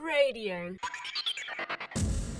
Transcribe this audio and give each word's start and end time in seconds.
Radio. 0.00 0.76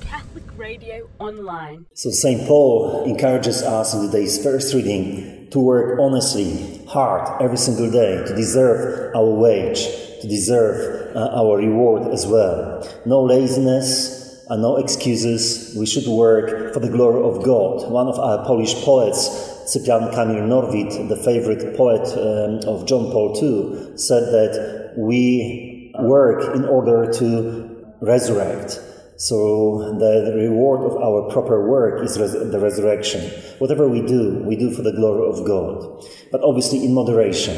Catholic 0.00 0.44
Radio 0.56 1.08
Online. 1.18 1.86
So 1.94 2.10
St. 2.10 2.46
Paul 2.46 3.04
encourages 3.04 3.62
us 3.62 3.94
in 3.94 4.06
today's 4.06 4.42
first 4.42 4.74
reading 4.74 5.48
to 5.50 5.58
work 5.60 5.98
honestly, 6.00 6.84
hard, 6.86 7.42
every 7.42 7.56
single 7.56 7.90
day 7.90 8.24
to 8.26 8.34
deserve 8.34 9.14
our 9.14 9.30
wage, 9.30 9.84
to 10.20 10.28
deserve 10.28 11.16
uh, 11.16 11.30
our 11.34 11.58
reward 11.58 12.12
as 12.12 12.26
well. 12.26 12.86
No 13.06 13.22
laziness, 13.22 14.24
and 14.48 14.62
no 14.62 14.76
excuses. 14.76 15.74
We 15.78 15.86
should 15.86 16.06
work 16.06 16.74
for 16.74 16.80
the 16.80 16.90
glory 16.90 17.22
of 17.22 17.44
God. 17.44 17.90
One 17.90 18.08
of 18.08 18.18
our 18.18 18.44
Polish 18.44 18.74
poets, 18.74 19.28
Cyprian 19.66 20.10
Kamil 20.12 20.42
Norwid, 20.42 21.08
the 21.08 21.16
favorite 21.16 21.76
poet 21.76 22.06
um, 22.18 22.60
of 22.68 22.86
John 22.86 23.10
Paul 23.10 23.38
II, 23.40 23.96
said 23.96 24.24
that 24.32 24.94
we 24.96 25.73
work 26.00 26.54
in 26.54 26.64
order 26.64 27.12
to 27.12 27.94
resurrect. 28.00 28.80
So 29.16 29.96
the, 29.98 30.30
the, 30.30 30.36
reward 30.36 30.80
of 30.80 30.96
our 31.00 31.30
proper 31.30 31.68
work 31.68 32.04
is 32.04 32.18
res- 32.18 32.32
the 32.32 32.58
resurrection. 32.58 33.30
Whatever 33.58 33.88
we 33.88 34.02
do, 34.02 34.42
we 34.44 34.56
do 34.56 34.72
for 34.72 34.82
the 34.82 34.92
glory 34.92 35.28
of 35.28 35.46
God. 35.46 36.04
But 36.32 36.42
obviously 36.42 36.84
in 36.84 36.94
moderation. 36.94 37.56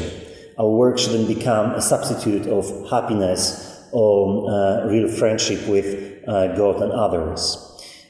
Our 0.59 0.69
work 0.69 0.97
shouldn't 0.97 1.27
become 1.27 1.71
a 1.71 1.81
substitute 1.81 2.47
of 2.47 2.89
happiness 2.89 3.87
or 3.91 4.51
uh, 4.51 4.87
real 4.87 5.07
friendship 5.07 5.67
with 5.67 6.27
uh, 6.27 6.55
God 6.55 6.81
and 6.81 6.91
others. 6.91 7.63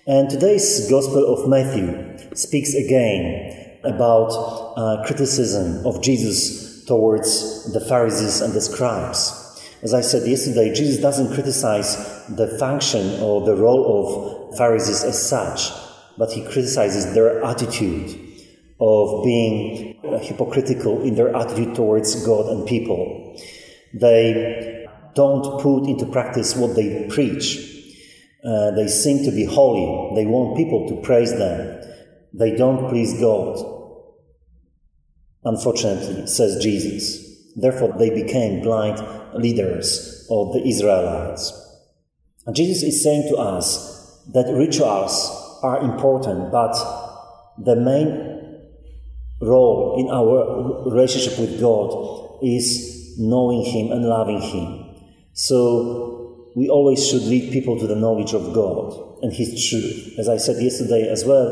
And 0.06 0.30
today's 0.30 0.90
Gospel 0.90 1.34
of 1.34 1.50
Matthew 1.50 2.36
speaks 2.36 2.74
again 2.74 3.80
about 3.84 4.30
uh, 4.78 5.04
criticism 5.06 5.86
of 5.86 6.02
Jesus 6.02 6.86
towards 6.86 7.72
the 7.74 7.82
Pharisees 7.82 8.42
and 8.42 8.54
the 8.54 8.62
scribes. 8.62 9.47
As 9.84 9.94
I 9.94 10.02
said 10.02 10.28
yesterday, 10.28 10.74
Jesus 10.74 11.00
doesn't 11.00 11.34
criticize 11.34 12.26
the 12.28 12.58
function 12.58 13.20
or 13.22 13.46
the 13.46 13.56
role 13.56 14.50
of 14.50 14.58
Pharisees 14.58 15.04
as 15.04 15.30
such, 15.30 15.72
but 16.18 16.32
he 16.32 16.42
criticizes 16.42 17.14
their 17.14 17.44
attitude 17.44 18.20
of 18.80 19.24
being 19.24 20.00
hypocritical 20.22 21.04
in 21.04 21.16
their 21.16 21.36
attitude 21.36 21.76
towards 21.76 22.26
God 22.26 22.48
and 22.48 22.68
people. 22.68 23.40
They 23.94 24.88
don't 25.14 25.62
put 25.62 25.88
into 25.88 26.06
practice 26.08 26.56
what 26.56 26.76
they 26.76 27.08
preach. 27.08 27.58
Uh, 28.44 28.72
they 28.72 28.88
seem 28.88 29.26
to 29.26 29.32
be 29.32 29.46
holy. 29.46 30.16
They 30.16 30.26
want 30.26 30.58
people 30.58 30.88
to 30.90 31.02
praise 31.02 31.32
them. 31.38 31.84
They 32.34 32.56
don't 32.56 32.90
please 32.90 33.20
God. 33.20 33.58
Unfortunately, 35.44 36.28
says 36.28 36.62
Jesus. 36.62 37.27
Therefore, 37.58 37.96
they 37.98 38.12
became 38.12 38.62
blind 38.62 39.02
leaders 39.34 40.28
of 40.30 40.54
the 40.54 40.62
Israelites. 40.66 41.52
And 42.46 42.56
Jesus 42.56 42.84
is 42.84 43.04
saying 43.04 43.30
to 43.30 43.36
us 43.36 44.22
that 44.34 44.54
rituals 44.54 45.60
are 45.64 45.82
important, 45.82 46.52
but 46.52 46.76
the 47.58 47.76
main 47.76 48.62
role 49.42 49.96
in 50.00 50.08
our 50.10 50.88
relationship 50.90 51.40
with 51.40 51.60
God 51.60 52.40
is 52.44 53.16
knowing 53.18 53.66
Him 53.66 53.92
and 53.92 54.06
loving 54.06 54.40
Him. 54.42 54.96
So 55.34 56.52
we 56.56 56.70
always 56.70 57.06
should 57.08 57.24
lead 57.24 57.52
people 57.52 57.80
to 57.80 57.88
the 57.88 57.96
knowledge 57.96 58.34
of 58.34 58.54
God 58.54 59.24
and 59.24 59.34
His 59.34 59.68
truth. 59.68 60.20
As 60.20 60.30
I 60.30 60.38
said 60.38 60.62
yesterday 60.62 61.10
as 61.10 61.26
well, 61.26 61.50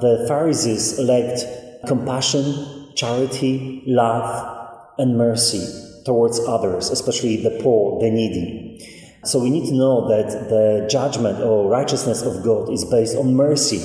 the 0.00 0.24
Pharisees 0.26 0.98
lacked 0.98 1.44
compassion, 1.86 2.94
charity, 2.94 3.82
love, 3.86 4.61
and 4.98 5.16
mercy 5.16 5.64
towards 6.04 6.40
others, 6.40 6.90
especially 6.90 7.42
the 7.42 7.58
poor, 7.62 8.00
the 8.00 8.10
needy. 8.10 9.18
So 9.24 9.38
we 9.38 9.50
need 9.50 9.68
to 9.68 9.74
know 9.74 10.08
that 10.08 10.48
the 10.48 10.88
judgment 10.90 11.40
or 11.40 11.68
righteousness 11.68 12.22
of 12.22 12.42
God 12.44 12.72
is 12.72 12.84
based 12.84 13.16
on 13.16 13.34
mercy, 13.34 13.80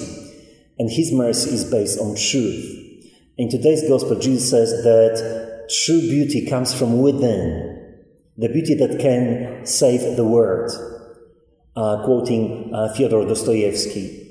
and 0.79 0.89
His 0.89 1.11
mercy 1.11 1.51
is 1.51 1.69
based 1.69 1.99
on 1.99 2.15
truth. 2.15 2.73
In 3.37 3.49
today's 3.49 3.87
gospel, 3.87 4.17
Jesus 4.17 4.49
says 4.49 4.83
that 4.83 5.69
true 5.85 6.01
beauty 6.01 6.47
comes 6.47 6.73
from 6.73 7.01
within, 7.01 7.75
the 8.35 8.49
beauty 8.49 8.73
that 8.75 8.99
can 8.99 9.65
save 9.65 10.15
the 10.15 10.25
world, 10.25 10.71
uh, 11.75 12.03
quoting 12.03 12.71
uh, 12.73 12.93
Fyodor 12.95 13.25
Dostoevsky. 13.27 14.23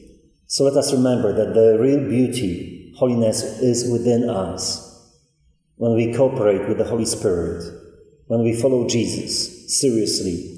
So 0.48 0.64
let 0.64 0.76
us 0.76 0.92
remember 0.92 1.32
that 1.32 1.54
the 1.54 1.78
real 1.78 2.08
beauty, 2.08 2.92
holiness, 2.96 3.42
is 3.60 3.90
within 3.90 4.28
us 4.28 4.85
when 5.76 5.94
we 5.94 6.12
cooperate 6.14 6.66
with 6.68 6.78
the 6.78 6.84
Holy 6.84 7.04
Spirit, 7.04 7.62
when 8.26 8.42
we 8.42 8.58
follow 8.58 8.88
Jesus 8.88 9.78
seriously, 9.78 10.52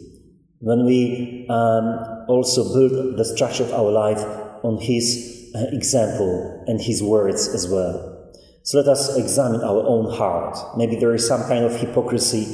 when 0.60 0.84
we 0.86 1.46
um, 1.50 2.26
also 2.28 2.62
build 2.72 3.16
the 3.16 3.24
structure 3.24 3.64
of 3.64 3.72
our 3.72 3.90
life 3.90 4.22
on 4.62 4.80
His 4.80 5.50
uh, 5.54 5.66
example 5.72 6.64
and 6.66 6.80
His 6.80 7.02
words 7.02 7.48
as 7.48 7.68
well. 7.68 8.32
So 8.62 8.78
let 8.78 8.88
us 8.88 9.16
examine 9.16 9.62
our 9.62 9.82
own 9.86 10.12
heart. 10.12 10.56
Maybe 10.76 10.96
there 10.96 11.14
is 11.14 11.26
some 11.26 11.42
kind 11.42 11.64
of 11.64 11.74
hypocrisy 11.74 12.44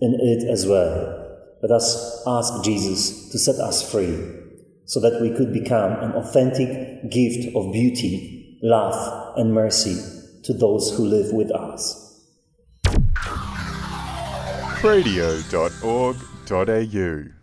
in 0.00 0.14
it 0.20 0.48
as 0.48 0.66
well. 0.66 1.18
Let 1.62 1.72
us 1.72 2.22
ask 2.26 2.64
Jesus 2.64 3.30
to 3.30 3.38
set 3.38 3.56
us 3.56 3.88
free 3.90 4.18
so 4.84 5.00
that 5.00 5.20
we 5.20 5.34
could 5.34 5.52
become 5.52 5.92
an 5.92 6.12
authentic 6.12 7.10
gift 7.10 7.54
of 7.56 7.72
beauty, 7.72 8.58
love, 8.62 9.38
and 9.38 9.54
mercy 9.54 9.96
to 10.44 10.52
those 10.52 10.94
who 10.96 11.06
live 11.06 11.32
with 11.32 11.50
us 11.52 12.01
radio.org.au 14.82 17.41